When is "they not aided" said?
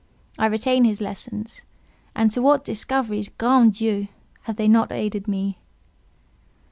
4.55-5.27